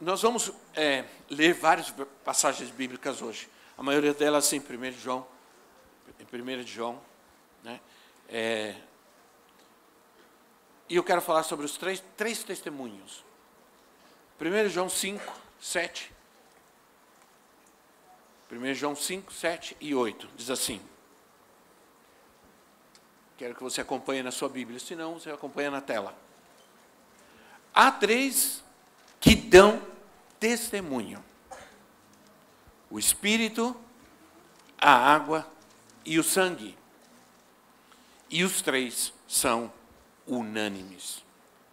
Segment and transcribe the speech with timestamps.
[0.00, 1.92] nós vamos é, ler várias
[2.24, 3.48] passagens bíblicas hoje.
[3.78, 5.26] A maioria delas em 1 João.
[6.18, 7.00] Em 1 João.
[7.62, 7.80] Né?
[8.28, 8.74] É,
[10.88, 13.24] e eu quero falar sobre os três, três testemunhos.
[14.40, 16.12] 1 João 5, 7.
[18.52, 20.28] 1 João 5, 7 e 8.
[20.36, 20.80] Diz assim.
[23.36, 26.14] Quero que você acompanhe na sua Bíblia, senão você acompanha na tela.
[27.74, 28.62] Há três
[29.20, 29.82] que dão
[30.38, 31.24] testemunho:
[32.90, 33.76] o Espírito,
[34.78, 35.46] a água
[36.04, 36.76] e o sangue.
[38.28, 39.72] E os três são
[40.26, 41.24] unânimes.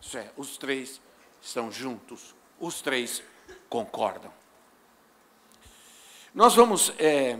[0.02, 1.02] Isso é, os três
[1.42, 3.24] estão juntos, os três
[3.70, 4.32] concordam.
[6.34, 7.40] Nós vamos é,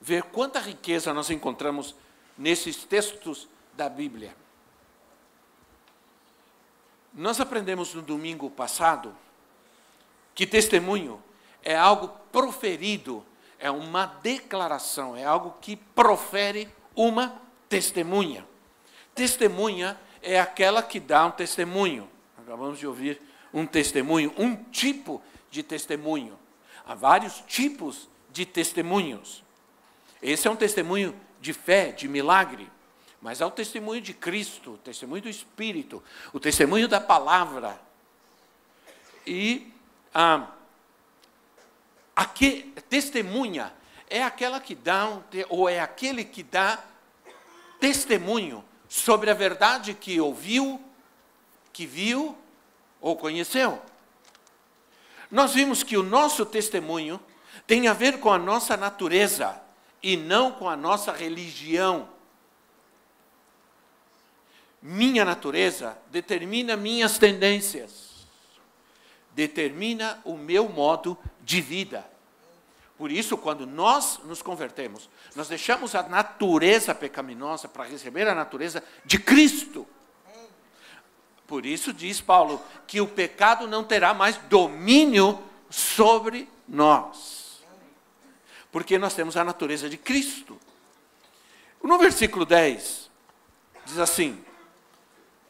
[0.00, 1.94] ver quanta riqueza nós encontramos
[2.36, 4.34] nesses textos da Bíblia.
[7.14, 9.14] Nós aprendemos no domingo passado
[10.34, 11.22] que testemunho
[11.62, 13.24] é algo proferido,
[13.58, 18.46] é uma declaração, é algo que profere uma testemunha.
[19.14, 22.08] Testemunha é aquela que dá um testemunho.
[22.38, 23.20] Acabamos de ouvir
[23.52, 26.38] um testemunho, um tipo de testemunho.
[26.86, 29.44] Há vários tipos de testemunhos.
[30.22, 32.70] Esse é um testemunho de fé, de milagre.
[33.22, 37.80] Mas há o testemunho de Cristo, o testemunho do Espírito, o testemunho da palavra.
[39.24, 39.72] E
[40.12, 40.48] ah,
[42.16, 43.72] aqui, testemunha
[44.10, 46.82] é aquela que dá, ou é aquele que dá
[47.78, 50.82] testemunho sobre a verdade que ouviu,
[51.72, 52.36] que viu
[53.00, 53.80] ou conheceu.
[55.30, 57.20] Nós vimos que o nosso testemunho
[57.66, 59.58] tem a ver com a nossa natureza
[60.02, 62.08] e não com a nossa religião.
[64.82, 68.26] Minha natureza determina minhas tendências,
[69.30, 72.04] determina o meu modo de vida.
[72.98, 78.82] Por isso, quando nós nos convertemos, nós deixamos a natureza pecaminosa para receber a natureza
[79.04, 79.86] de Cristo.
[81.46, 87.62] Por isso diz Paulo que o pecado não terá mais domínio sobre nós.
[88.70, 90.58] Porque nós temos a natureza de Cristo.
[91.82, 93.10] No versículo 10,
[93.84, 94.42] diz assim: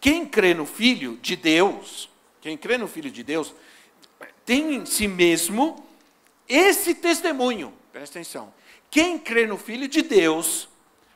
[0.02, 3.54] quem crê no Filho de Deus, quem crê no Filho de Deus,
[4.44, 5.86] tem em si mesmo
[6.48, 7.72] esse testemunho.
[7.92, 8.52] Presta atenção.
[8.90, 10.68] Quem crê no Filho de Deus,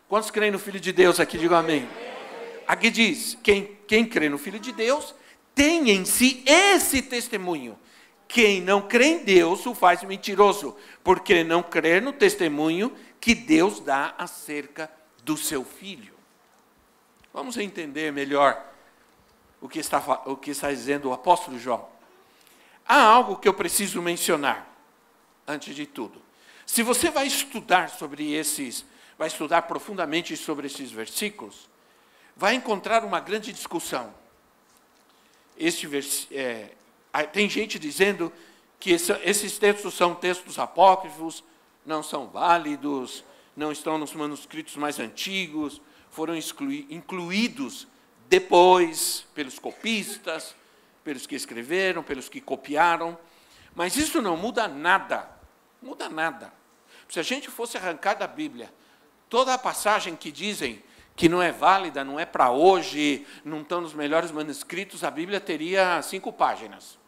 [0.08, 1.36] quantos creem no Filho de Deus aqui?
[1.36, 1.88] Digam amém.
[2.64, 5.16] Aqui diz: quem, quem crê no Filho de Deus
[5.52, 7.76] tem em si esse testemunho.
[8.28, 13.80] Quem não crê em Deus o faz mentiroso, porque não crê no testemunho que Deus
[13.80, 14.88] dá acerca
[15.24, 16.14] do seu filho.
[17.34, 18.75] Vamos entender melhor
[19.60, 21.88] o que está, o que está dizendo o apóstolo João.
[22.86, 24.66] Há algo que eu preciso mencionar,
[25.46, 26.22] antes de tudo.
[26.64, 28.84] Se você vai estudar sobre esses,
[29.18, 31.68] vai estudar profundamente sobre esses versículos,
[32.36, 34.12] vai encontrar uma grande discussão.
[35.56, 36.70] Este vers, é,
[37.32, 38.32] tem gente dizendo
[38.78, 41.42] que esse, esses textos são textos apócrifos,
[41.84, 43.24] não são válidos,
[43.56, 45.80] não estão nos manuscritos mais antigos,
[46.10, 47.86] foram exclui, incluídos
[48.28, 50.54] depois pelos copistas,
[51.04, 53.18] pelos que escreveram, pelos que copiaram.
[53.74, 55.28] Mas isso não muda nada.
[55.80, 56.52] Muda nada.
[57.08, 58.72] Se a gente fosse arrancar da Bíblia
[59.28, 60.82] toda a passagem que dizem
[61.14, 65.40] que não é válida, não é para hoje, não estão nos melhores manuscritos, a Bíblia
[65.40, 66.98] teria cinco páginas.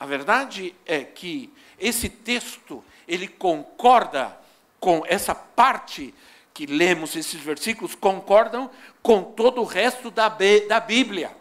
[0.00, 4.38] A verdade é que esse texto, ele concorda
[4.80, 6.14] com essa parte
[6.54, 8.70] que lemos esses versículos concordam
[9.02, 10.28] com todo o resto da,
[10.68, 11.36] da Bíblia.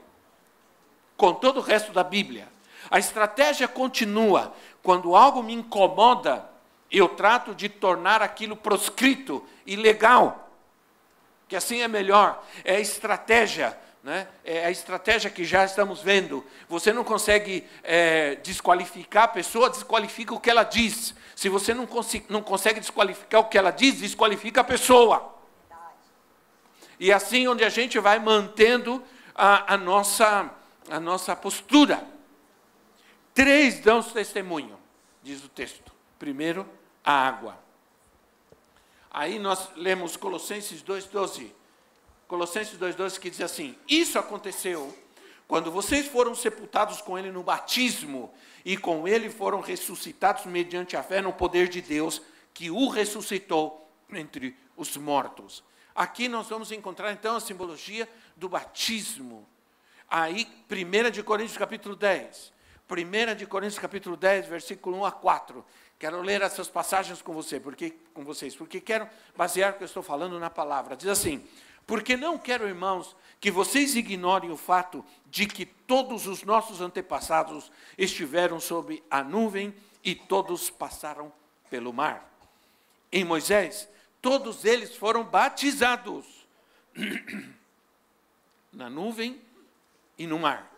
[1.15, 2.47] Com todo o resto da Bíblia.
[2.89, 4.53] A estratégia continua.
[4.81, 6.47] Quando algo me incomoda,
[6.91, 10.49] eu trato de tornar aquilo proscrito e legal.
[11.47, 12.43] Que assim é melhor.
[12.63, 13.77] É a estratégia
[14.07, 14.25] né?
[14.45, 16.45] É a estratégia que já estamos vendo.
[16.69, 21.13] Você não consegue é, desqualificar a pessoa, desqualifica o que ela diz.
[21.35, 21.85] Se você não,
[22.29, 25.36] não consegue desqualificar o que ela diz, desqualifica a pessoa.
[26.99, 29.03] E assim onde a gente vai mantendo
[29.35, 30.53] a, a nossa
[30.89, 32.05] a nossa postura.
[33.33, 34.77] Três dão testemunho,
[35.21, 35.91] diz o texto.
[36.17, 36.67] Primeiro,
[37.03, 37.57] a água.
[39.11, 41.51] Aí nós lemos Colossenses 2,12.
[42.27, 44.95] Colossenses 2,12 que diz assim: Isso aconteceu
[45.47, 48.33] quando vocês foram sepultados com ele no batismo
[48.65, 52.21] e com ele foram ressuscitados mediante a fé no poder de Deus
[52.53, 55.63] que o ressuscitou entre os mortos.
[55.97, 59.49] Aqui nós vamos encontrar então a simbologia do batismo.
[60.07, 62.53] Aí, 1 de Coríntios capítulo 10.
[62.87, 65.65] 1 de Coríntios capítulo 10, versículo 1 a 4.
[65.97, 69.87] Quero ler essas passagens com você, porque com vocês, porque quero basear o que eu
[69.87, 70.95] estou falando na palavra.
[70.95, 71.43] Diz assim:
[71.87, 77.71] "Porque não quero, irmãos, que vocês ignorem o fato de que todos os nossos antepassados
[77.97, 79.73] estiveram sob a nuvem
[80.03, 81.33] e todos passaram
[81.71, 82.31] pelo mar.
[83.11, 83.89] Em Moisés,
[84.21, 86.25] todos eles foram batizados
[88.71, 89.41] na nuvem
[90.17, 90.71] e no mar.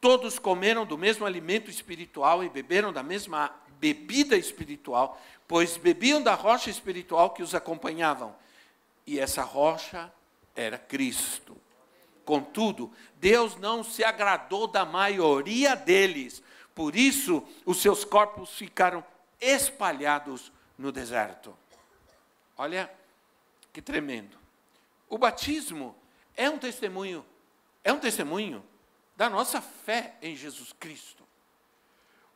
[0.00, 6.34] Todos comeram do mesmo alimento espiritual e beberam da mesma bebida espiritual, pois bebiam da
[6.34, 8.34] rocha espiritual que os acompanhavam.
[9.06, 10.12] E essa rocha
[10.54, 11.56] era Cristo.
[12.24, 16.42] Contudo, Deus não se agradou da maioria deles,
[16.74, 19.04] por isso os seus corpos ficaram
[19.40, 21.54] espalhados no deserto.
[22.60, 22.92] Olha
[23.72, 24.36] que tremendo.
[25.08, 25.96] O batismo
[26.36, 27.24] é um testemunho,
[27.82, 28.62] é um testemunho
[29.16, 31.24] da nossa fé em Jesus Cristo.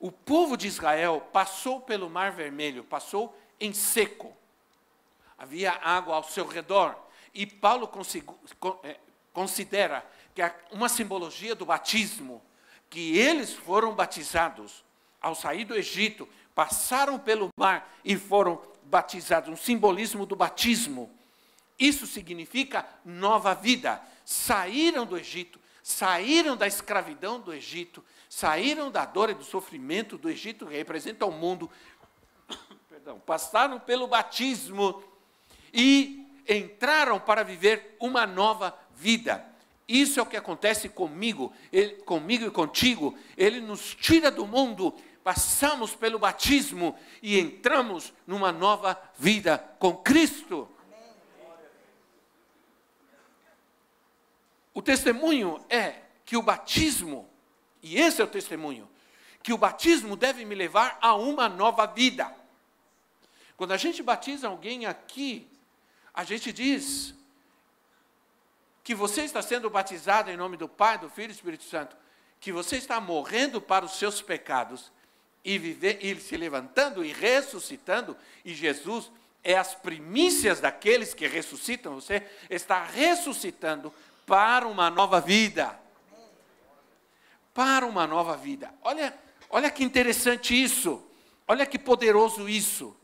[0.00, 4.34] O povo de Israel passou pelo Mar Vermelho, passou em seco.
[5.36, 6.96] Havia água ao seu redor.
[7.34, 7.90] E Paulo
[8.82, 8.98] é,
[9.30, 12.40] considera que é uma simbologia do batismo,
[12.88, 14.82] que eles foram batizados
[15.20, 21.10] ao sair do Egito, passaram pelo mar e foram batizados, um simbolismo do batismo.
[21.78, 24.00] Isso significa nova vida.
[24.24, 30.30] Saíram do Egito, saíram da escravidão do Egito, saíram da dor e do sofrimento do
[30.30, 31.70] Egito, que representa o mundo,
[32.88, 35.02] perdão, passaram pelo batismo
[35.72, 39.44] e entraram para viver uma nova vida.
[39.86, 43.16] Isso é o que acontece comigo, ele, comigo e contigo.
[43.36, 50.68] Ele nos tira do mundo, passamos pelo batismo e entramos numa nova vida com Cristo.
[54.74, 57.28] O testemunho é que o batismo,
[57.82, 58.88] e esse é o testemunho,
[59.42, 62.30] que o batismo deve me levar a uma nova vida.
[63.56, 65.50] Quando a gente batiza alguém aqui,
[66.12, 67.14] a gente diz
[68.82, 71.96] que você está sendo batizado em nome do Pai, do Filho e do Espírito Santo,
[72.38, 74.92] que você está morrendo para os seus pecados
[75.44, 79.10] e, viver, e se levantando e ressuscitando, e Jesus
[79.42, 83.92] é as primícias daqueles que ressuscitam, você está ressuscitando
[84.24, 85.78] para uma nova vida.
[87.52, 88.72] Para uma nova vida.
[88.82, 89.16] Olha,
[89.50, 91.04] olha que interessante isso.
[91.46, 92.96] Olha que poderoso isso.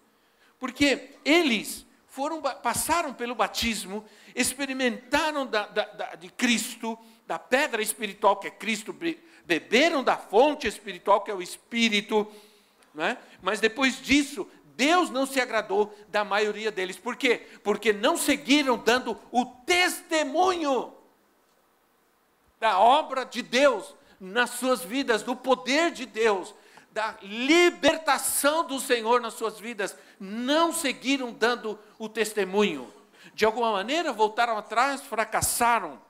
[0.59, 4.05] Porque eles foram, passaram pelo batismo,
[4.35, 6.99] experimentaram da, da, da, de Cristo,
[7.31, 8.93] da pedra espiritual que é Cristo,
[9.45, 12.27] beberam da fonte espiritual que é o Espírito,
[12.99, 13.17] é?
[13.41, 16.99] mas depois disso, Deus não se agradou da maioria deles.
[16.99, 17.47] Por quê?
[17.63, 20.93] Porque não seguiram dando o testemunho
[22.59, 26.53] da obra de Deus nas suas vidas, do poder de Deus,
[26.91, 32.93] da libertação do Senhor nas suas vidas, não seguiram dando o testemunho.
[33.35, 36.10] De alguma maneira voltaram atrás, fracassaram.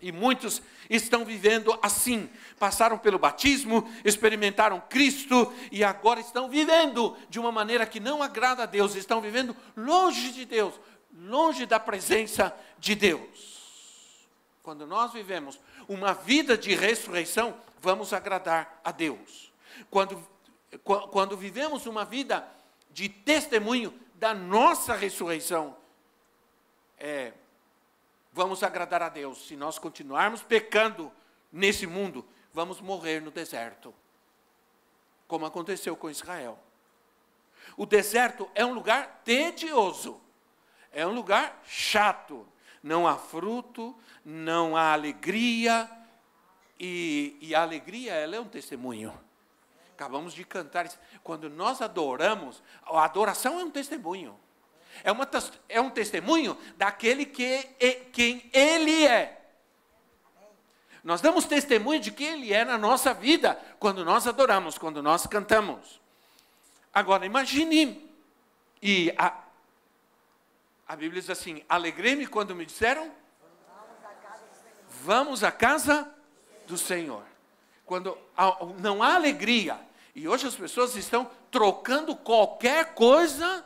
[0.00, 2.28] E muitos estão vivendo assim.
[2.58, 8.64] Passaram pelo batismo, experimentaram Cristo e agora estão vivendo de uma maneira que não agrada
[8.64, 10.74] a Deus, estão vivendo longe de Deus,
[11.14, 13.56] longe da presença de Deus.
[14.62, 19.52] Quando nós vivemos uma vida de ressurreição, vamos agradar a Deus.
[19.90, 20.26] Quando,
[20.82, 22.46] quando vivemos uma vida
[22.90, 25.76] de testemunho da nossa ressurreição,
[26.98, 27.32] é,
[28.36, 29.46] vamos agradar a Deus.
[29.48, 31.10] Se nós continuarmos pecando
[31.50, 33.94] nesse mundo, vamos morrer no deserto,
[35.26, 36.58] como aconteceu com Israel.
[37.78, 40.20] O deserto é um lugar tedioso,
[40.92, 42.46] é um lugar chato,
[42.82, 45.90] não há fruto, não há alegria,
[46.78, 49.18] e, e a alegria ela é um testemunho.
[49.94, 50.86] Acabamos de cantar.
[51.24, 54.38] Quando nós adoramos, a adoração é um testemunho.
[55.04, 55.28] É, uma,
[55.68, 59.40] é um testemunho daquele que é, quem Ele é.
[61.02, 65.26] Nós damos testemunho de quem Ele é na nossa vida quando nós adoramos, quando nós
[65.26, 66.00] cantamos.
[66.92, 68.10] Agora, imagine,
[68.82, 69.32] e a,
[70.88, 73.12] a Bíblia diz assim: alegrei-me quando me disseram,
[75.02, 76.10] vamos à casa
[76.66, 77.22] do Senhor.
[77.84, 78.18] Quando
[78.80, 79.78] não há alegria,
[80.14, 83.64] e hoje as pessoas estão trocando qualquer coisa,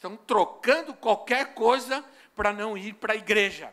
[0.00, 2.02] estão trocando qualquer coisa
[2.34, 3.70] para não ir para a igreja,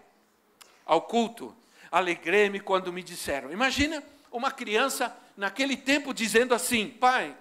[0.86, 1.56] ao culto.
[1.90, 3.50] Alegrei-me quando me disseram.
[3.50, 7.34] Imagina uma criança naquele tempo dizendo assim: pai,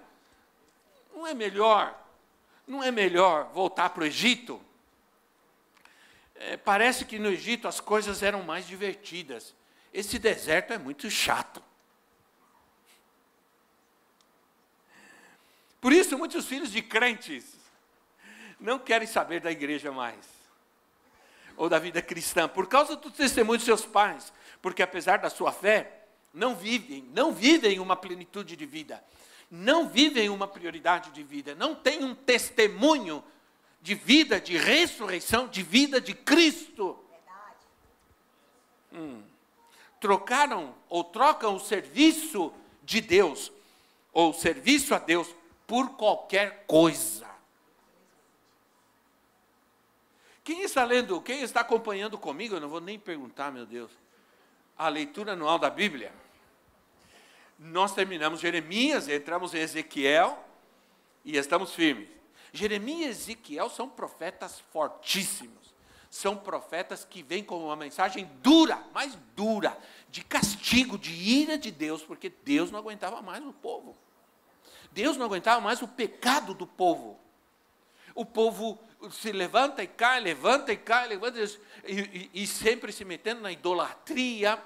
[1.13, 2.01] não é melhor,
[2.65, 4.61] não é melhor voltar para o Egito?
[6.35, 9.53] É, parece que no Egito as coisas eram mais divertidas.
[9.93, 11.61] Esse deserto é muito chato.
[15.81, 17.56] Por isso, muitos filhos de crentes
[18.59, 20.25] não querem saber da igreja mais,
[21.55, 25.51] ou da vida cristã, por causa do testemunho de seus pais, porque apesar da sua
[25.51, 29.03] fé, não vivem, não vivem uma plenitude de vida,
[29.49, 33.23] não vivem uma prioridade de vida, não têm um testemunho
[33.81, 36.97] de vida, de ressurreição, de vida de Cristo.
[38.91, 39.21] Hum.
[39.99, 43.51] Trocaram ou trocam o serviço de Deus,
[44.13, 45.27] ou o serviço a Deus,
[45.65, 47.25] por qualquer coisa.
[50.47, 53.91] Quem está lendo, quem está acompanhando comigo, eu não vou nem perguntar, meu Deus,
[54.77, 56.13] a leitura anual da Bíblia.
[57.59, 60.41] Nós terminamos Jeremias, entramos em Ezequiel
[61.25, 62.07] e estamos firmes.
[62.53, 65.75] Jeremias e Ezequiel são profetas fortíssimos.
[66.09, 69.77] São profetas que vêm com uma mensagem dura, mais dura,
[70.09, 73.97] de castigo, de ira de Deus, porque Deus não aguentava mais o povo.
[74.93, 77.19] Deus não aguentava mais o pecado do povo.
[78.15, 78.79] O povo
[79.11, 81.49] se levanta e cai, levanta e cai, levanta e,
[81.85, 84.61] e, e sempre se metendo na idolatria.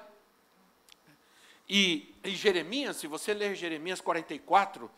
[1.68, 4.90] E, e Jeremias, se você ler Jeremias 44,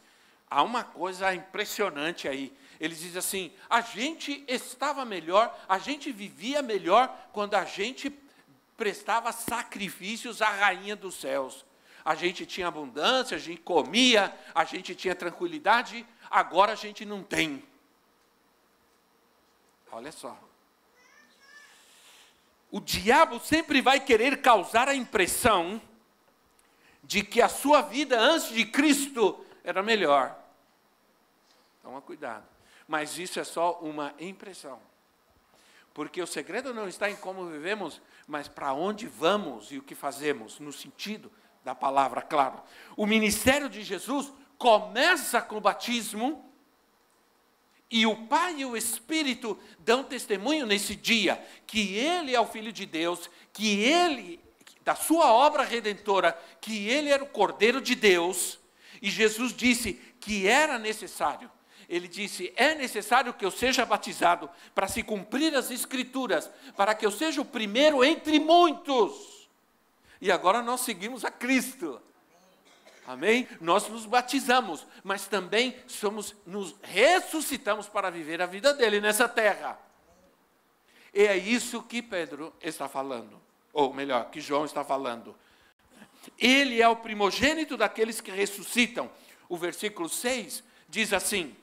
[0.50, 2.52] há uma coisa impressionante aí.
[2.80, 8.12] Ele diz assim: a gente estava melhor, a gente vivia melhor quando a gente
[8.76, 11.66] prestava sacrifícios à rainha dos céus
[12.06, 17.24] a gente tinha abundância, a gente comia, a gente tinha tranquilidade, agora a gente não
[17.24, 17.64] tem.
[19.94, 20.36] Olha só.
[22.72, 25.80] O diabo sempre vai querer causar a impressão
[27.04, 30.36] de que a sua vida antes de Cristo era melhor.
[31.84, 32.44] Toma cuidado.
[32.88, 34.82] Mas isso é só uma impressão.
[35.94, 39.94] Porque o segredo não está em como vivemos, mas para onde vamos e o que
[39.94, 41.32] fazemos, no sentido
[41.64, 42.60] da palavra, claro.
[42.98, 46.52] O ministério de Jesus começa com o batismo,
[47.94, 52.74] e o Pai e o Espírito dão testemunho nesse dia que Ele é o Filho
[52.74, 54.40] de Deus, que Ele,
[54.84, 58.60] da sua obra redentora, que Ele era o Cordeiro de Deus,
[59.00, 61.52] e Jesus disse que era necessário.
[61.88, 67.06] Ele disse: É necessário que eu seja batizado para se cumprir as Escrituras, para que
[67.06, 69.34] eu seja o primeiro entre muitos
[70.24, 72.02] e agora nós seguimos a Cristo.
[73.06, 73.48] Amém?
[73.60, 79.78] Nós nos batizamos, mas também somos, nos ressuscitamos para viver a vida dele nessa terra.
[81.14, 83.40] E é isso que Pedro está falando,
[83.72, 85.36] ou melhor, que João está falando.
[86.40, 89.12] Ele é o primogênito daqueles que ressuscitam.
[89.50, 91.56] O versículo 6 diz assim: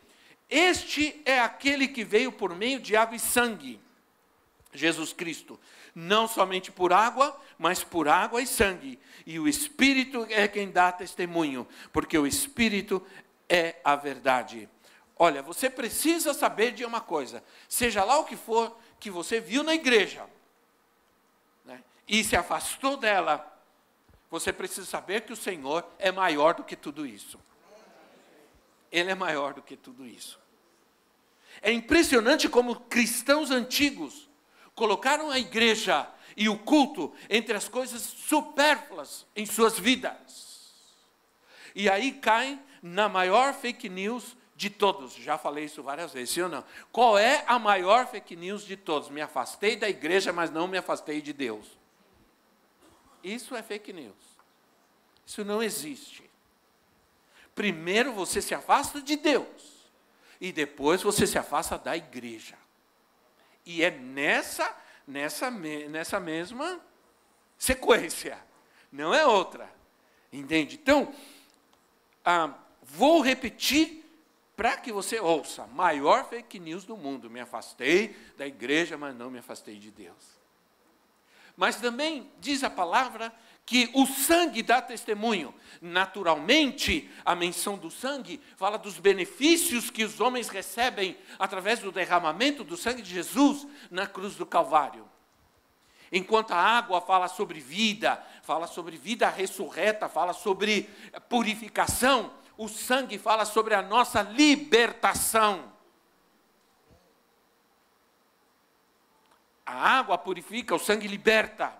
[0.48, 3.80] Este é aquele que veio por meio de água e sangue
[4.72, 5.58] Jesus Cristo,
[5.94, 8.98] não somente por água, mas por água e sangue.
[9.26, 13.04] E o Espírito é quem dá testemunho, porque o Espírito
[13.48, 14.68] é a verdade.
[15.18, 19.62] Olha, você precisa saber de uma coisa, seja lá o que for que você viu
[19.62, 20.26] na igreja
[21.64, 23.46] né, e se afastou dela,
[24.30, 27.38] você precisa saber que o Senhor é maior do que tudo isso.
[28.90, 30.38] Ele é maior do que tudo isso.
[31.60, 34.29] É impressionante como cristãos antigos
[34.80, 40.72] colocaram a igreja e o culto entre as coisas supérfluas em suas vidas.
[41.74, 45.12] E aí caem na maior fake news de todos.
[45.16, 46.64] Já falei isso várias vezes, sim ou não?
[46.90, 49.10] Qual é a maior fake news de todos?
[49.10, 51.66] Me afastei da igreja, mas não me afastei de Deus.
[53.22, 54.16] Isso é fake news.
[55.26, 56.24] Isso não existe.
[57.54, 59.90] Primeiro você se afasta de Deus,
[60.40, 62.56] e depois você se afasta da igreja.
[63.72, 66.80] E é nessa, nessa, nessa mesma
[67.56, 68.36] sequência,
[68.90, 69.70] não é outra.
[70.32, 70.74] Entende?
[70.74, 71.14] Então,
[72.24, 74.04] ah, vou repetir
[74.56, 77.30] para que você ouça: maior fake news do mundo.
[77.30, 80.40] Me afastei da igreja, mas não me afastei de Deus.
[81.56, 83.32] Mas também diz a palavra
[83.70, 85.54] que o sangue dá testemunho.
[85.80, 92.64] Naturalmente, a menção do sangue fala dos benefícios que os homens recebem através do derramamento
[92.64, 95.08] do sangue de Jesus na cruz do Calvário.
[96.10, 100.90] Enquanto a água fala sobre vida, fala sobre vida ressurreta, fala sobre
[101.28, 105.72] purificação, o sangue fala sobre a nossa libertação.
[109.64, 111.79] A água purifica, o sangue liberta.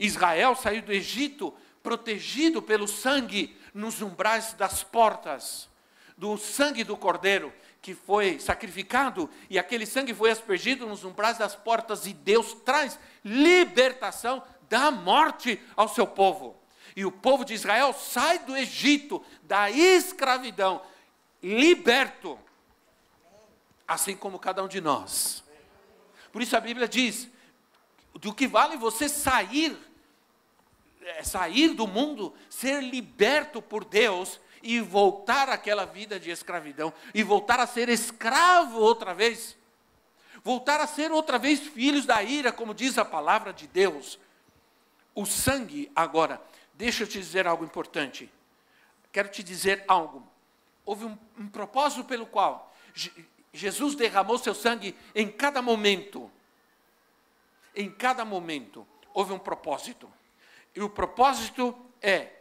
[0.00, 5.68] Israel saiu do Egito protegido pelo sangue nos umbrais das portas,
[6.16, 7.52] do sangue do cordeiro
[7.82, 12.98] que foi sacrificado, e aquele sangue foi aspergido nos umbrais das portas, e Deus traz
[13.24, 16.56] libertação da morte ao seu povo.
[16.96, 20.82] E o povo de Israel sai do Egito, da escravidão,
[21.42, 22.38] liberto,
[23.86, 25.42] assim como cada um de nós.
[26.32, 27.28] Por isso a Bíblia diz:
[28.14, 29.76] do que vale você sair,
[31.22, 37.60] sair do mundo, ser liberto por Deus e voltar àquela vida de escravidão e voltar
[37.60, 39.56] a ser escravo outra vez.
[40.42, 44.18] Voltar a ser outra vez filhos da ira, como diz a palavra de Deus.
[45.14, 46.40] O sangue, agora,
[46.74, 48.30] deixa eu te dizer algo importante.
[49.12, 50.26] Quero te dizer algo.
[50.84, 52.72] Houve um, um propósito pelo qual
[53.52, 56.30] Jesus derramou seu sangue em cada momento.
[57.74, 60.10] Em cada momento houve um propósito.
[60.74, 62.32] E o propósito é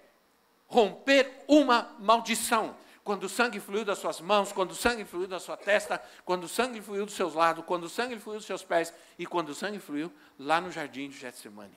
[0.67, 2.75] romper uma maldição.
[3.03, 6.43] Quando o sangue fluiu das suas mãos, quando o sangue fluiu da sua testa, quando
[6.43, 9.49] o sangue fluiu dos seus lados, quando o sangue fluiu dos seus pés e quando
[9.49, 11.75] o sangue fluiu lá no jardim de Getsemane.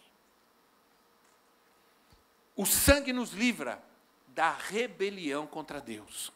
[2.54, 3.82] O sangue nos livra
[4.28, 6.30] da rebelião contra Deus.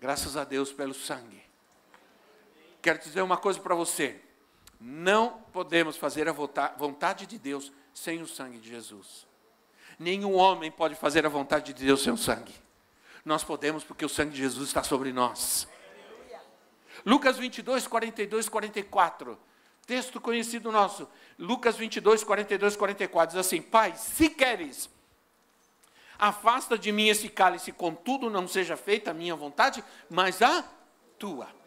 [0.00, 1.42] Graças a Deus pelo sangue.
[2.82, 4.20] Quero dizer uma coisa para você.
[4.80, 9.26] Não podemos fazer a vontade de Deus sem o sangue de Jesus.
[9.98, 12.54] Nenhum homem pode fazer a vontade de Deus sem o sangue.
[13.24, 15.66] Nós podemos porque o sangue de Jesus está sobre nós.
[17.04, 19.38] Lucas 22, 42, 44.
[19.86, 21.08] Texto conhecido nosso.
[21.38, 23.36] Lucas 22, 42, 44.
[23.36, 24.88] Diz assim: Pai, se queres,
[26.18, 30.64] afasta de mim esse cálice, contudo não seja feita a minha vontade, mas a
[31.18, 31.57] tua.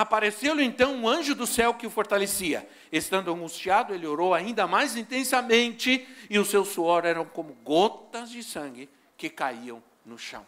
[0.00, 2.66] Apareceu-lhe então um anjo do céu que o fortalecia.
[2.90, 8.42] Estando angustiado, ele orou ainda mais intensamente, e o seu suor eram como gotas de
[8.42, 10.46] sangue que caíam no chão.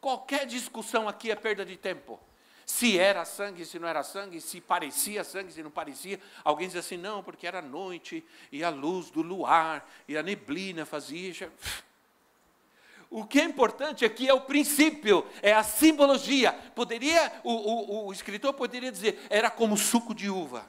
[0.00, 2.18] Qualquer discussão aqui é perda de tempo.
[2.64, 6.18] Se era sangue, se não era sangue, se parecia sangue, se não parecia.
[6.42, 10.86] Alguém diz assim, não, porque era noite, e a luz do luar, e a neblina
[10.86, 11.52] fazia.
[13.10, 16.52] O que é importante aqui é o princípio, é a simbologia.
[16.74, 20.68] Poderia, o, o, o escritor poderia dizer, era como suco de uva.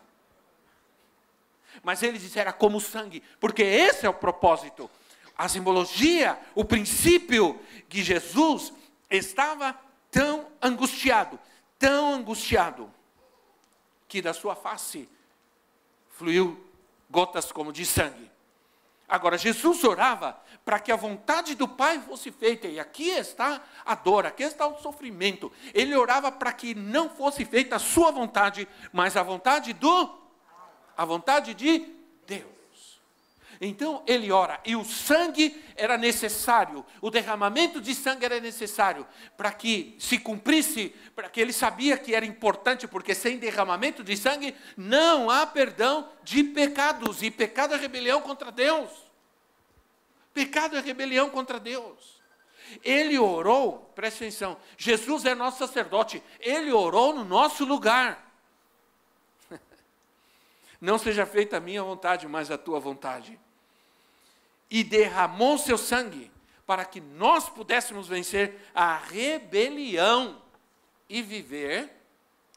[1.84, 4.90] Mas ele disse, era como sangue, porque esse é o propósito.
[5.38, 8.74] A simbologia, o princípio que Jesus
[9.10, 9.78] estava
[10.10, 11.40] tão angustiado,
[11.78, 12.92] tão angustiado,
[14.08, 15.08] que da sua face
[16.12, 16.66] fluiu
[17.10, 18.30] gotas como de sangue.
[19.10, 23.96] Agora, Jesus orava para que a vontade do Pai fosse feita, e aqui está a
[23.96, 25.52] dor, aqui está o sofrimento.
[25.74, 30.20] Ele orava para que não fosse feita a sua vontade, mas a vontade do
[30.96, 31.96] a vontade de
[32.28, 32.59] Deus.
[33.62, 39.52] Então ele ora, e o sangue era necessário, o derramamento de sangue era necessário para
[39.52, 44.56] que se cumprisse, para que ele sabia que era importante, porque sem derramamento de sangue
[44.78, 48.90] não há perdão de pecados, e pecado é rebelião contra Deus.
[50.34, 52.22] Pecado é rebelião contra Deus.
[52.82, 58.32] Ele orou, presta atenção, Jesus é nosso sacerdote, ele orou no nosso lugar.
[60.80, 63.38] Não seja feita a minha vontade, mas a tua vontade.
[64.70, 66.32] E derramou seu sangue
[66.66, 70.40] para que nós pudéssemos vencer a rebelião
[71.10, 71.90] e viver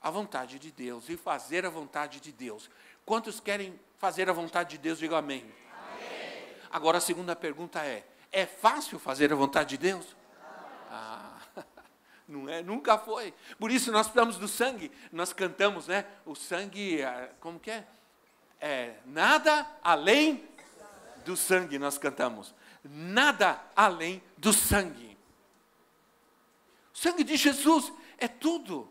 [0.03, 2.69] a vontade de Deus e fazer a vontade de Deus.
[3.07, 4.99] Quantos querem fazer a vontade de Deus?
[4.99, 5.51] Diga amém.
[6.71, 10.17] Agora a segunda pergunta é: é fácil fazer a vontade de Deus?
[10.91, 11.39] Ah,
[12.29, 13.33] não é, nunca foi.
[13.59, 14.93] Por isso nós precisamos do sangue.
[15.11, 16.05] Nós cantamos, né?
[16.27, 17.87] O sangue, ah, como que é?
[18.63, 20.49] é nada além
[21.25, 22.55] do sangue, nós cantamos.
[22.85, 25.17] Nada além do sangue.
[26.95, 28.89] O sangue de Jesus é tudo.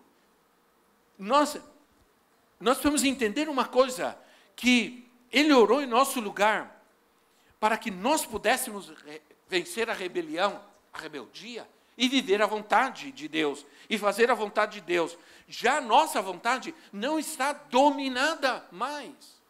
[1.17, 1.59] Nós,
[2.59, 4.17] nós precisamos entender uma coisa:
[4.55, 6.81] que Ele orou em nosso lugar
[7.59, 8.91] para que nós pudéssemos
[9.47, 14.79] vencer a rebelião, a rebeldia, e viver a vontade de Deus, e fazer a vontade
[14.79, 15.15] de Deus.
[15.47, 19.40] Já a nossa vontade não está dominada mais.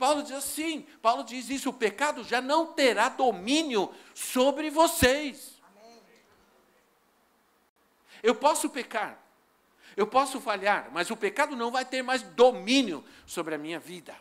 [0.00, 5.60] Paulo diz assim: Paulo diz isso, o pecado já não terá domínio sobre vocês.
[8.22, 9.22] Eu posso pecar,
[9.94, 14.16] Eu posso falhar, mas o pecado não vai ter mais domínio sobre a minha vida.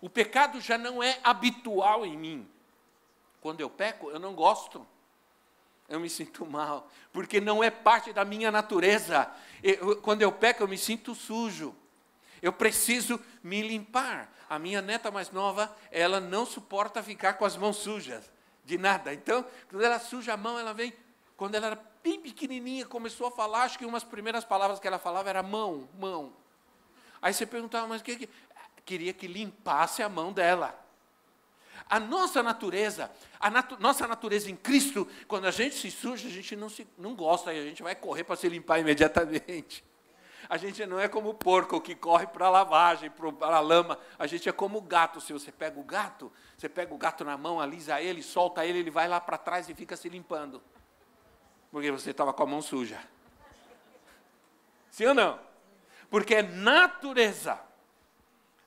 [0.00, 2.48] O pecado já não é habitual em mim.
[3.40, 4.86] Quando eu peco, eu não gosto.
[5.88, 9.28] Eu me sinto mal, porque não é parte da minha natureza.
[9.62, 11.74] Eu, quando eu peco, eu me sinto sujo.
[12.42, 14.32] Eu preciso me limpar.
[14.48, 18.30] A minha neta mais nova, ela não suporta ficar com as mãos sujas,
[18.64, 19.12] de nada.
[19.12, 20.92] Então, quando ela suja a mão, ela vem.
[21.36, 24.98] Quando ela era bem pequenininha, começou a falar, acho que umas primeiras palavras que ela
[24.98, 26.32] falava era mão, mão.
[27.20, 28.28] Aí você perguntava, mas o que, que
[28.86, 30.78] queria que limpasse a mão dela.
[31.90, 36.30] A nossa natureza, a natu nossa natureza em Cristo, quando a gente se suja, a
[36.30, 39.84] gente não, se, não gosta a gente vai correr para se limpar imediatamente.
[40.48, 43.98] A gente não é como o porco que corre para a lavagem, para a lama.
[44.18, 45.20] A gente é como o gato.
[45.20, 48.78] Se você pega o gato, você pega o gato na mão, alisa ele, solta ele,
[48.78, 50.62] ele vai lá para trás e fica se limpando.
[51.70, 53.00] Porque você estava com a mão suja.
[54.90, 55.38] Sim ou não?
[56.08, 57.66] Porque é natureza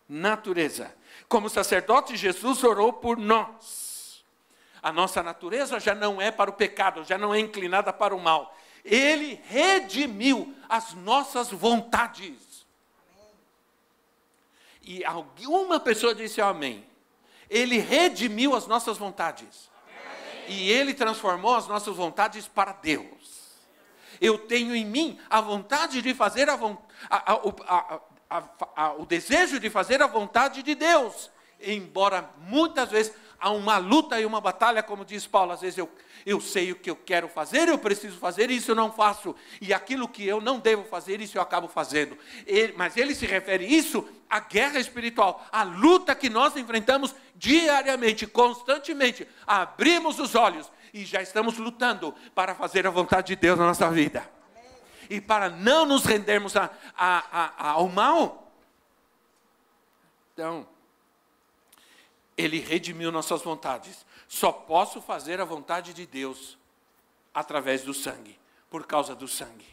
[0.09, 0.93] natureza.
[1.27, 4.25] Como sacerdote, Jesus orou por nós.
[4.81, 8.19] A nossa natureza já não é para o pecado, já não é inclinada para o
[8.19, 8.55] mal.
[8.83, 12.65] Ele redimiu as nossas vontades.
[14.81, 16.85] E alguma pessoa disse amém.
[17.49, 19.69] Ele redimiu as nossas vontades.
[20.47, 23.19] E ele transformou as nossas vontades para Deus.
[24.19, 26.59] Eu tenho em mim a vontade de fazer a,
[28.29, 34.19] a, o desejo de fazer a vontade de Deus, embora muitas vezes há uma luta
[34.19, 35.89] e uma batalha, como diz Paulo, às vezes eu,
[36.25, 39.73] eu sei o que eu quero fazer, eu preciso fazer, isso eu não faço, e
[39.73, 42.17] aquilo que eu não devo fazer, isso eu acabo fazendo.
[42.45, 48.27] Ele, mas ele se refere isso à guerra espiritual, à luta que nós enfrentamos diariamente,
[48.27, 49.27] constantemente.
[49.47, 53.89] Abrimos os olhos e já estamos lutando para fazer a vontade de Deus na nossa
[53.89, 54.39] vida
[55.09, 58.53] e para não nos rendermos a, a, a, ao mal.
[60.33, 60.67] Então,
[62.39, 64.05] Ele redimiu nossas vontades.
[64.25, 66.57] Só posso fazer a vontade de Deus
[67.33, 69.67] através do sangue, por causa do sangue.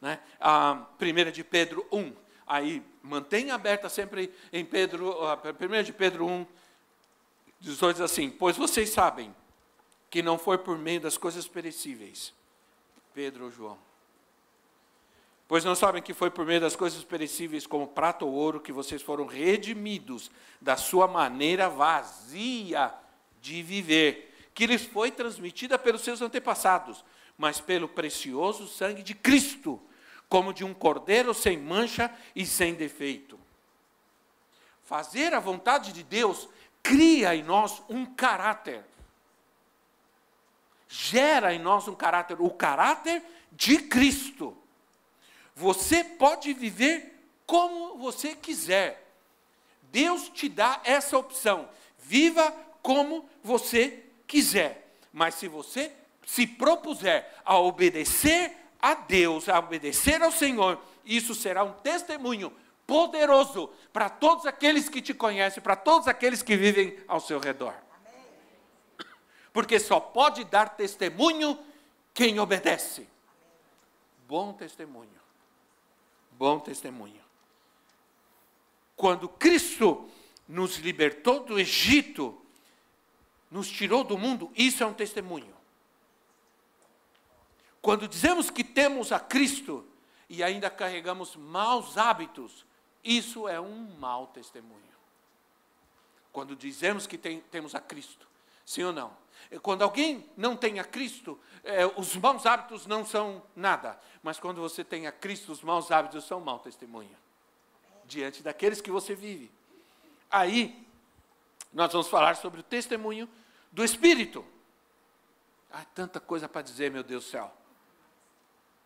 [0.00, 0.18] Né?
[0.40, 2.14] A 1 de Pedro 1,
[2.46, 6.46] aí mantenha aberta sempre em Pedro, 1 de Pedro 1,
[7.60, 9.34] 18 assim, pois vocês sabem
[10.08, 12.32] que não foi por meio das coisas perecíveis,
[13.12, 13.78] Pedro ou João,
[15.48, 18.70] Pois não sabem que foi por meio das coisas perecíveis, como prata ou ouro, que
[18.70, 20.30] vocês foram redimidos
[20.60, 22.92] da sua maneira vazia
[23.40, 27.02] de viver, que lhes foi transmitida pelos seus antepassados,
[27.38, 29.80] mas pelo precioso sangue de Cristo,
[30.28, 33.40] como de um cordeiro sem mancha e sem defeito.
[34.84, 36.46] Fazer a vontade de Deus
[36.82, 38.84] cria em nós um caráter.
[40.86, 44.54] Gera em nós um caráter, o caráter de Cristo.
[45.58, 49.12] Você pode viver como você quiser.
[49.90, 51.68] Deus te dá essa opção.
[51.98, 54.94] Viva como você quiser.
[55.12, 55.92] Mas se você
[56.24, 62.52] se propuser a obedecer a Deus, a obedecer ao Senhor, isso será um testemunho
[62.86, 67.74] poderoso para todos aqueles que te conhecem, para todos aqueles que vivem ao seu redor.
[69.52, 71.58] Porque só pode dar testemunho
[72.14, 73.08] quem obedece.
[74.28, 75.18] Bom testemunho
[76.38, 77.20] bom testemunho.
[78.96, 80.08] Quando Cristo
[80.46, 82.40] nos libertou do Egito,
[83.50, 85.54] nos tirou do mundo, isso é um testemunho.
[87.82, 89.84] Quando dizemos que temos a Cristo
[90.28, 92.64] e ainda carregamos maus hábitos,
[93.02, 94.78] isso é um mau testemunho.
[96.32, 98.28] Quando dizemos que tem, temos a Cristo,
[98.64, 99.16] sim ou não?
[99.62, 103.98] Quando alguém não tem a Cristo, é, os maus hábitos não são nada.
[104.22, 107.16] Mas quando você tem a Cristo, os maus hábitos são mau testemunho.
[108.04, 109.50] Diante daqueles que você vive.
[110.30, 110.86] Aí,
[111.72, 113.28] nós vamos falar sobre o testemunho
[113.72, 114.44] do Espírito.
[115.70, 117.52] Há tanta coisa para dizer, meu Deus do céu.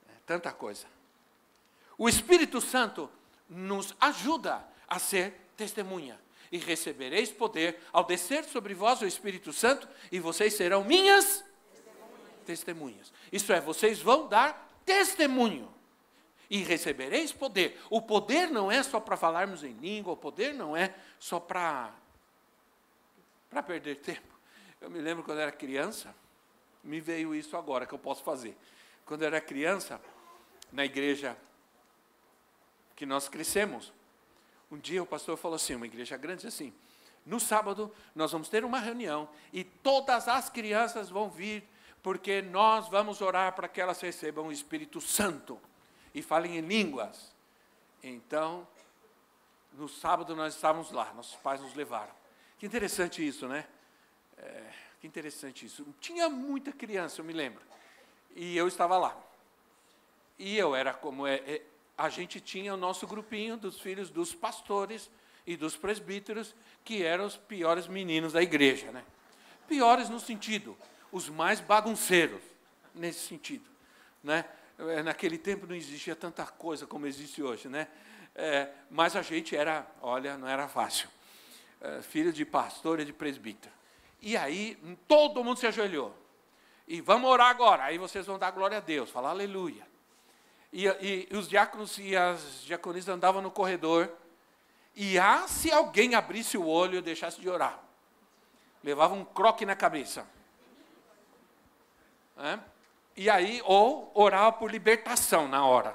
[0.09, 0.87] É, tanta coisa.
[1.99, 3.11] O Espírito Santo
[3.49, 6.19] nos ajuda a ser testemunha
[6.53, 12.45] e recebereis poder ao descer sobre vós o Espírito Santo, e vocês serão minhas testemunhas.
[12.45, 13.13] testemunhas.
[13.33, 15.73] Isso é, vocês vão dar testemunho
[16.51, 17.81] e recebereis poder.
[17.89, 21.95] O poder não é só para falarmos em língua, o poder não é só para
[23.49, 24.33] para perder tempo.
[24.81, 26.15] Eu me lembro quando era criança,
[26.83, 28.57] me veio isso agora que eu posso fazer.
[29.05, 30.01] Quando era criança,
[30.73, 31.37] na igreja
[32.97, 33.93] que nós crescemos,
[34.73, 36.73] um dia o pastor falou assim, uma igreja grande assim,
[37.25, 41.63] no sábado nós vamos ter uma reunião e todas as crianças vão vir
[42.03, 45.61] porque nós vamos orar para que elas recebam o Espírito Santo.
[46.15, 47.33] e falem em línguas.
[48.03, 48.67] Então,
[49.73, 52.13] no sábado nós estávamos lá, nossos pais nos levaram.
[52.59, 53.67] Que interessante isso, né?
[54.37, 54.65] É,
[55.01, 55.87] que interessante isso.
[56.01, 57.63] Tinha muita criança, eu me lembro.
[58.35, 59.17] E eu estava lá.
[60.39, 61.63] E eu era como é, é,
[61.97, 65.11] a gente tinha o nosso grupinho dos filhos dos pastores
[65.47, 69.05] e dos presbíteros, que eram os piores meninos da igreja, né?
[69.69, 70.77] Piores no sentido,
[71.11, 72.43] os mais bagunceiros,
[72.95, 73.65] nesse sentido,
[74.23, 74.45] né?
[74.79, 77.89] É, naquele tempo não existia tanta coisa como existe hoje, né?
[78.35, 81.09] É, mas a gente era, olha, não era fácil.
[81.81, 83.73] É, filho de pastor e de presbítero.
[84.21, 86.17] E aí todo mundo se ajoelhou.
[86.87, 87.85] E vamos orar agora.
[87.85, 89.87] Aí vocês vão dar glória a Deus, falar aleluia.
[90.73, 94.11] E, e, os diáconos e as diaconisas andavam no corredor.
[94.95, 97.79] E ah, se alguém abrisse o olho e deixasse de orar,
[98.83, 100.27] levava um croque na cabeça.
[102.39, 102.59] É?
[103.17, 105.95] E aí, ou orava por libertação na hora.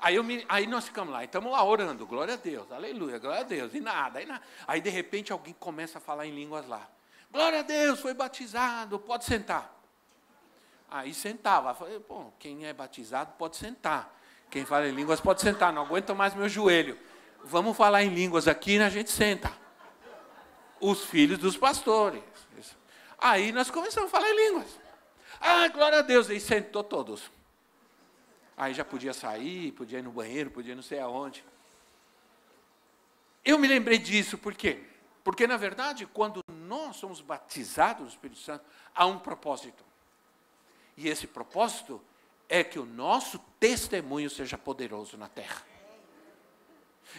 [0.00, 3.42] Aí, eu me, aí nós ficamos lá, estamos lá orando, glória a Deus, aleluia, glória
[3.42, 4.42] a Deus, e nada, e nada.
[4.66, 6.88] Aí de repente alguém começa a falar em línguas lá.
[7.30, 9.81] Glória a Deus, foi batizado, pode sentar.
[10.92, 11.72] Aí sentava.
[11.72, 14.14] Falei, pô, quem é batizado pode sentar.
[14.50, 16.98] Quem fala em línguas pode sentar, não aguento mais meu joelho.
[17.42, 19.50] Vamos falar em línguas aqui e a gente senta.
[20.78, 22.22] Os filhos dos pastores.
[23.18, 24.78] Aí nós começamos a falar em línguas.
[25.40, 26.28] Ah, glória a Deus.
[26.28, 27.30] E sentou todos.
[28.54, 31.42] Aí já podia sair, podia ir no banheiro, podia não sei aonde.
[33.42, 34.84] Eu me lembrei disso, por quê?
[35.24, 39.82] Porque, na verdade, quando nós somos batizados no Espírito Santo, há um propósito.
[40.96, 42.00] E esse propósito
[42.48, 45.62] é que o nosso testemunho seja poderoso na terra.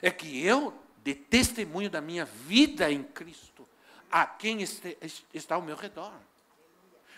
[0.01, 3.67] É que eu dê testemunho da minha vida em Cristo
[4.12, 4.97] a quem este,
[5.33, 6.13] está ao meu redor.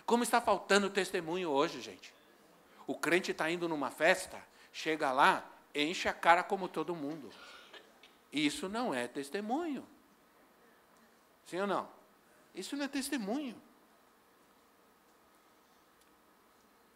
[0.05, 2.13] Como está faltando testemunho hoje, gente?
[2.87, 4.41] O crente está indo numa festa,
[4.71, 7.29] chega lá, enche a cara como todo mundo.
[8.31, 9.85] Isso não é testemunho.
[11.45, 11.89] Sim ou não?
[12.53, 13.55] Isso não é testemunho.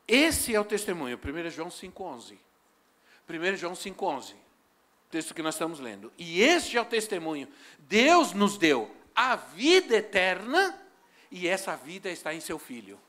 [0.09, 2.35] Esse é o testemunho, 1 João 5,11.
[3.29, 4.33] 1 João 5,11,
[5.11, 6.11] texto que nós estamos lendo.
[6.17, 7.47] E este é o testemunho.
[7.77, 10.75] Deus nos deu a vida eterna
[11.29, 12.99] e essa vida está em seu Filho.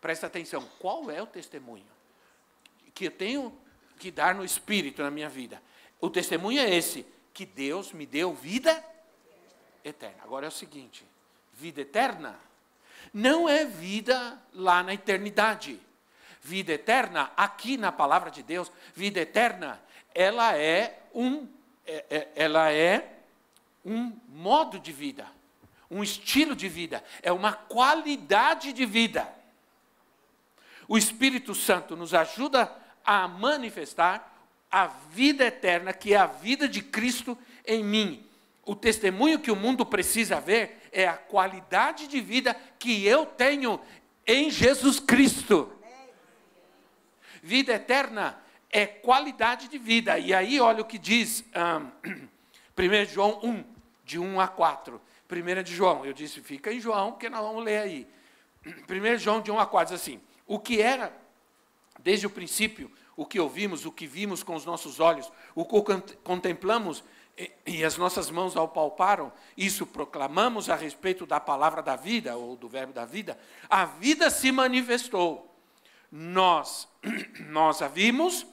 [0.00, 1.84] Presta atenção, qual é o testemunho
[2.94, 3.56] que eu tenho
[3.98, 5.62] que dar no Espírito na minha vida?
[6.00, 8.82] O testemunho é esse, que Deus me deu vida
[9.84, 10.22] eterna.
[10.22, 11.04] Agora é o seguinte:
[11.52, 12.40] vida eterna
[13.12, 15.78] não é vida lá na eternidade.
[16.42, 19.80] Vida eterna, aqui na palavra de Deus, vida eterna,
[20.14, 21.46] ela é um,
[21.86, 23.18] é, é, ela é
[23.84, 25.26] um modo de vida,
[25.90, 29.28] um estilo de vida, é uma qualidade de vida.
[30.86, 32.70] O Espírito Santo nos ajuda
[33.04, 34.34] a manifestar
[34.70, 38.26] a vida eterna, que é a vida de Cristo em mim.
[38.64, 43.80] O testemunho que o mundo precisa ver é a qualidade de vida que eu tenho
[44.26, 45.72] em Jesus Cristo.
[47.42, 48.38] Vida eterna
[48.70, 50.18] é qualidade de vida.
[50.18, 53.64] E aí, olha o que diz um, 1 João 1,
[54.04, 55.00] de 1 a 4.
[55.30, 58.06] 1 de João, eu disse, fica em João, porque nós vamos ler aí.
[58.64, 61.12] 1 João de 1 a 4 diz assim: O que era
[61.98, 66.16] desde o princípio, o que ouvimos, o que vimos com os nossos olhos, o que
[66.22, 67.02] contemplamos
[67.66, 72.56] e as nossas mãos ao palparam, isso proclamamos a respeito da palavra da vida, ou
[72.56, 73.38] do verbo da vida,
[73.70, 75.47] a vida se manifestou
[76.10, 76.88] nós,
[77.48, 78.46] nós a vimos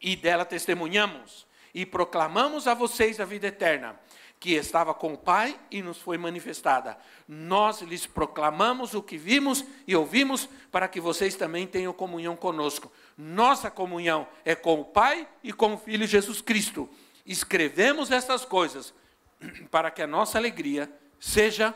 [0.00, 3.98] e dela testemunhamos e proclamamos a vocês a vida eterna,
[4.38, 6.98] que estava com o Pai e nos foi manifestada.
[7.28, 12.90] Nós lhes proclamamos o que vimos e ouvimos, para que vocês também tenham comunhão conosco.
[13.16, 16.88] Nossa comunhão é com o Pai e com o Filho Jesus Cristo.
[17.24, 18.92] Escrevemos essas coisas
[19.70, 21.72] para que a nossa alegria seja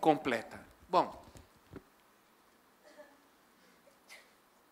[0.00, 0.58] completa.
[0.88, 1.25] Bom,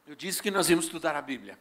[0.07, 1.59] Eu disse que nós íamos estudar a Bíblia.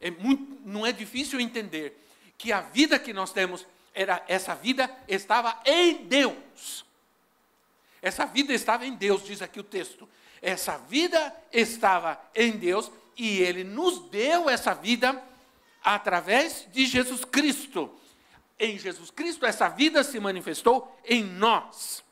[0.00, 1.96] É muito, não é difícil entender
[2.36, 6.84] que a vida que nós temos era essa vida estava em Deus.
[8.02, 10.08] Essa vida estava em Deus, diz aqui o texto.
[10.42, 15.22] Essa vida estava em Deus e ele nos deu essa vida
[15.82, 17.90] através de Jesus Cristo.
[18.58, 22.04] Em Jesus Cristo essa vida se manifestou em nós.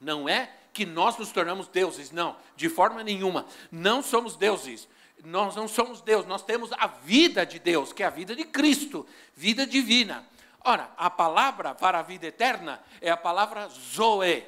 [0.00, 3.46] Não é que nós nos tornamos deuses, não, de forma nenhuma.
[3.68, 4.88] Não somos deuses.
[5.24, 8.44] Nós não somos Deus, nós temos a vida de Deus, que é a vida de
[8.44, 10.24] Cristo, vida divina.
[10.60, 14.44] Ora, a palavra para a vida eterna é a palavra zoe,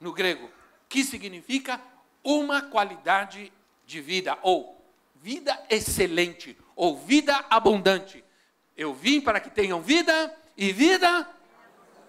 [0.00, 0.50] no grego,
[0.88, 1.80] que significa
[2.24, 3.52] uma qualidade
[3.86, 8.24] de vida, ou vida excelente ou vida abundante.
[8.76, 11.30] Eu vim para que tenham vida e vida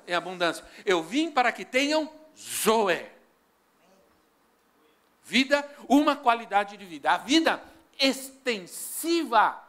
[0.07, 0.65] em abundância.
[0.83, 3.16] Eu vim para que tenham Zoe.
[5.27, 7.11] Vida, uma qualidade de vida.
[7.11, 7.61] A vida
[7.99, 9.61] extensiva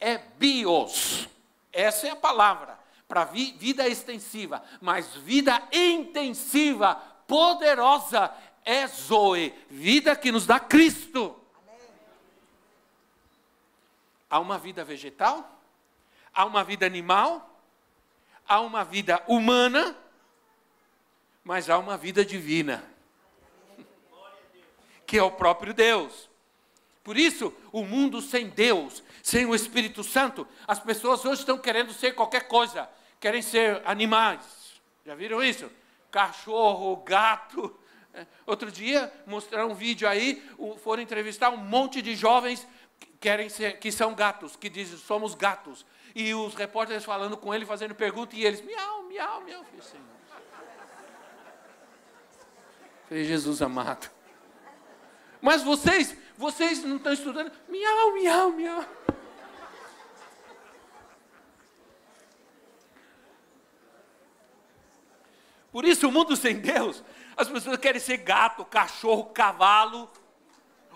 [0.00, 1.28] é bios.
[1.72, 6.96] Essa é a palavra para vi, vida extensiva, mas vida intensiva,
[7.28, 8.34] poderosa
[8.64, 11.34] é Zoe, vida que nos dá Cristo.
[14.28, 15.58] Há uma vida vegetal,
[16.34, 17.62] há uma vida animal,
[18.46, 19.96] há uma vida humana,
[21.44, 22.84] mas há uma vida divina,
[25.08, 26.28] que é o próprio Deus.
[27.02, 31.94] Por isso, o mundo sem Deus, sem o Espírito Santo, as pessoas hoje estão querendo
[31.94, 32.86] ser qualquer coisa,
[33.18, 34.42] querem ser animais.
[35.06, 35.72] Já viram isso?
[36.10, 37.74] Cachorro, gato.
[38.12, 40.46] É, outro dia mostraram um vídeo aí,
[40.82, 42.68] foram entrevistar um monte de jovens
[43.00, 45.86] que querem ser, que são gatos, que dizem somos gatos.
[46.14, 49.64] E os repórteres falando com ele, fazendo pergunta, e eles, miau, miau, miau.
[49.64, 50.04] Falei, Senhor.
[53.08, 54.17] Falei, Jesus amado.
[55.40, 57.52] Mas vocês, vocês não estão estudando?
[57.68, 58.84] Miau, miau, miau.
[65.70, 67.04] Por isso, o mundo sem Deus,
[67.36, 70.10] as pessoas querem ser gato, cachorro, cavalo,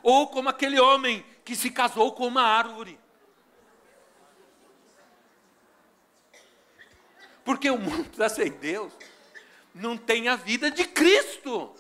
[0.03, 2.99] ou como aquele homem que se casou com uma árvore.
[7.45, 8.93] Porque o mundo sem Deus,
[9.75, 11.75] não tem a vida de Cristo.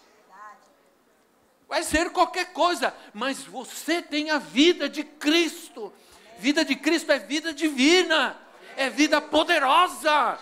[1.72, 5.90] Vai ser qualquer coisa, mas você tem a vida de Cristo.
[6.38, 8.38] Vida de Cristo é vida divina,
[8.76, 10.38] é vida poderosa,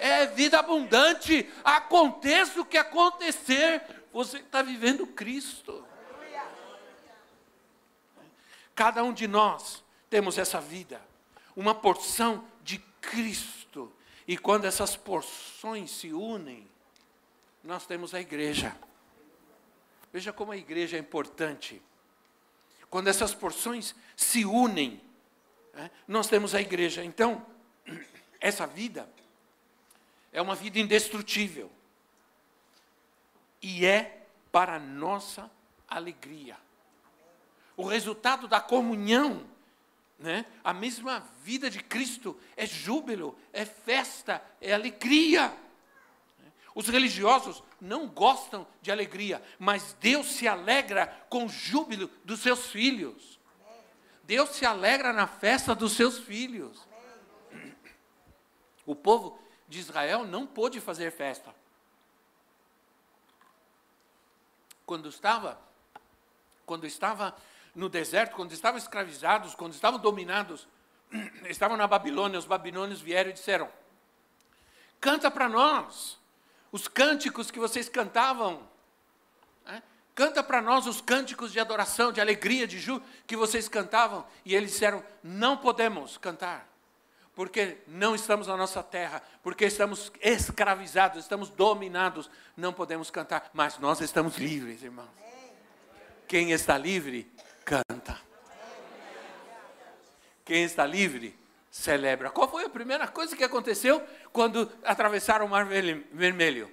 [0.00, 1.48] é vida abundante.
[1.62, 3.82] Aconteça o que acontecer,
[4.12, 5.86] você está vivendo Cristo.
[8.74, 11.00] Cada um de nós temos essa vida,
[11.54, 13.92] uma porção de Cristo.
[14.26, 16.66] E quando essas porções se unem,
[17.62, 18.76] nós temos a igreja.
[20.14, 21.82] Veja como a igreja é importante.
[22.88, 25.00] Quando essas porções se unem,
[25.72, 27.04] né, nós temos a igreja.
[27.04, 27.44] Então,
[28.40, 29.10] essa vida
[30.32, 31.68] é uma vida indestrutível.
[33.60, 35.50] E é para nossa
[35.88, 36.56] alegria.
[37.76, 39.44] O resultado da comunhão,
[40.16, 40.46] né?
[40.62, 45.52] a mesma vida de Cristo, é júbilo, é festa, é alegria.
[46.74, 52.66] Os religiosos não gostam de alegria, mas Deus se alegra com o júbilo dos seus
[52.66, 53.38] filhos.
[54.24, 56.86] Deus se alegra na festa dos seus filhos.
[58.84, 61.54] O povo de Israel não pôde fazer festa.
[64.84, 65.62] Quando estava
[66.66, 67.36] quando estava
[67.74, 70.66] no deserto, quando estavam escravizados, quando estavam dominados,
[71.44, 73.70] estavam na Babilônia, os babilônios vieram e disseram:
[74.98, 76.18] Canta para nós
[76.74, 78.60] os cânticos que vocês cantavam.
[79.64, 79.80] Né?
[80.12, 84.26] Canta para nós os cânticos de adoração, de alegria, de ju que vocês cantavam.
[84.44, 86.68] E eles disseram: Não podemos cantar,
[87.32, 93.78] porque não estamos na nossa terra, porque estamos escravizados, estamos dominados, não podemos cantar, mas
[93.78, 95.06] nós estamos livres, irmãos.
[96.26, 97.30] Quem está livre,
[97.64, 98.20] canta.
[100.44, 101.38] Quem está livre,
[101.74, 102.30] celebra.
[102.30, 104.00] Qual foi a primeira coisa que aconteceu
[104.32, 106.70] quando atravessaram o Mar Vermelho?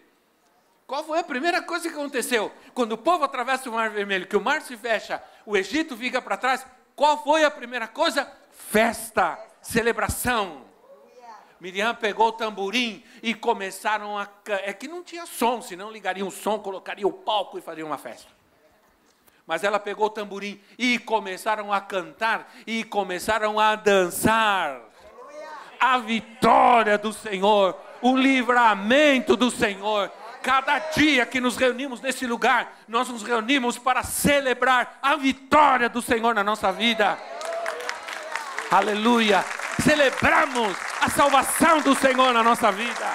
[0.85, 4.27] Qual foi a primeira coisa que aconteceu quando o povo atravessa o Mar Vermelho?
[4.27, 6.63] Que o mar se fecha, o Egito fica para trás.
[6.95, 8.31] Qual foi a primeira coisa?
[8.51, 10.65] Festa, celebração.
[11.59, 14.29] Miriam pegou o tamborim e começaram a.
[14.63, 17.97] É que não tinha som, senão ligariam o som, colocariam o palco e fariam uma
[17.97, 18.29] festa.
[19.47, 24.90] Mas ela pegou o tamborim e começaram a cantar e começaram a dançar
[25.81, 30.11] a vitória do Senhor, o livramento do Senhor.
[30.43, 36.01] Cada dia que nos reunimos nesse lugar, nós nos reunimos para celebrar a vitória do
[36.01, 37.17] Senhor na nossa vida.
[38.69, 39.43] Aleluia!
[39.83, 43.11] Celebramos a salvação do Senhor na nossa vida.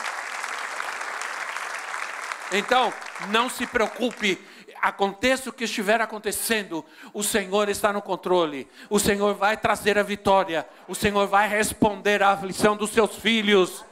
[2.51, 2.93] Então,
[3.29, 4.39] não se preocupe
[4.87, 8.69] aconteça o que estiver acontecendo, o Senhor está no controle.
[8.89, 10.65] O Senhor vai trazer a vitória.
[10.87, 13.85] O Senhor vai responder à aflição dos seus filhos.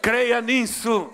[0.00, 1.12] Creia nisso.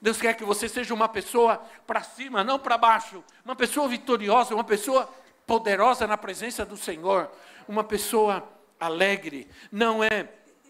[0.00, 3.24] Deus quer que você seja uma pessoa para cima, não para baixo.
[3.44, 5.12] Uma pessoa vitoriosa, uma pessoa
[5.44, 7.28] poderosa na presença do Senhor.
[7.66, 9.50] Uma pessoa alegre.
[9.72, 10.28] Não é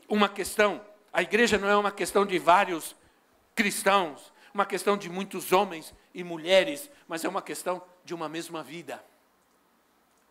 [0.08, 0.80] uma questão,
[1.12, 2.96] a igreja não é uma questão de vários
[3.54, 8.62] cristãos, uma questão de muitos homens e mulheres, mas é uma questão de uma mesma
[8.62, 9.04] vida.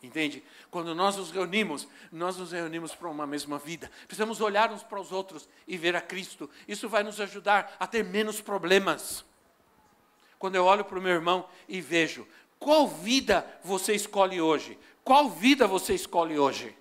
[0.01, 0.41] Entende?
[0.71, 3.91] Quando nós nos reunimos, nós nos reunimos para uma mesma vida.
[4.07, 6.49] Precisamos olhar uns para os outros e ver a Cristo.
[6.67, 9.25] Isso vai nos ajudar a ter menos problemas.
[10.39, 14.79] Quando eu olho para o meu irmão e vejo, qual vida você escolhe hoje?
[15.03, 16.75] Qual vida você escolhe hoje?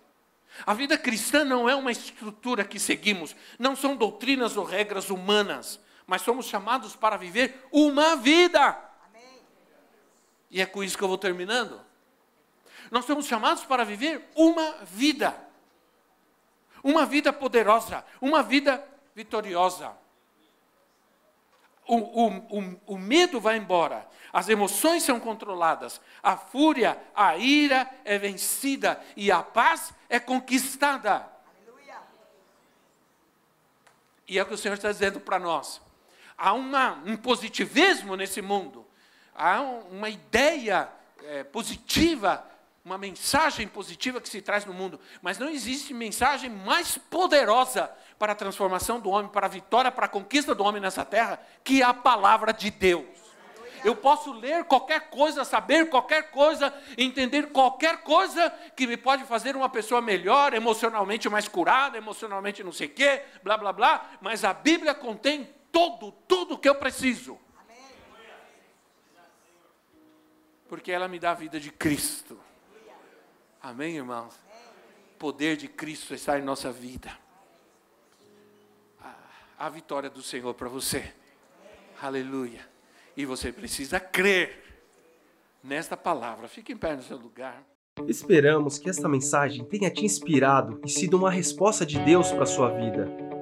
[0.64, 5.80] A vida cristã não é uma estrutura que seguimos, não são doutrinas ou regras humanas,
[6.13, 8.79] mas somos chamados para viver uma vida.
[9.09, 9.41] Amém.
[10.51, 11.81] E é com isso que eu vou terminando.
[12.91, 15.35] Nós somos chamados para viver uma vida.
[16.85, 19.97] Uma vida poderosa, uma vida vitoriosa.
[21.87, 27.91] O, o, o, o, medo vai embora, as emoções são controladas, a fúria, a ira
[28.05, 31.27] é vencida e a paz é conquistada.
[31.57, 31.97] Aleluia.
[34.29, 35.81] E é o que o Senhor está dizendo para nós.
[36.45, 38.84] Há uma, um positivismo nesse mundo,
[39.32, 40.88] há uma ideia
[41.22, 42.45] é, positiva
[42.84, 47.88] uma mensagem positiva que se traz no mundo, mas não existe mensagem mais poderosa
[48.18, 51.40] para a transformação do homem, para a vitória, para a conquista do homem nessa terra,
[51.62, 53.07] que a palavra de Deus.
[53.84, 59.55] Eu posso ler qualquer coisa, saber qualquer coisa, entender qualquer coisa que me pode fazer
[59.55, 64.43] uma pessoa melhor, emocionalmente mais curada, emocionalmente não sei o quê, blá blá blá, mas
[64.43, 67.39] a Bíblia contém todo, tudo que eu preciso.
[70.68, 72.39] Porque ela me dá a vida de Cristo.
[73.61, 74.35] Amém, irmãos?
[75.14, 77.11] O poder de Cristo está em nossa vida.
[79.01, 79.14] A,
[79.59, 81.12] a vitória do Senhor para você.
[82.01, 82.68] Aleluia.
[83.16, 84.83] E você precisa crer
[85.62, 86.49] nesta palavra.
[86.49, 87.62] Fique em pé no seu lugar.
[88.09, 92.47] Esperamos que esta mensagem tenha te inspirado e sido uma resposta de Deus para a
[92.47, 93.41] sua vida.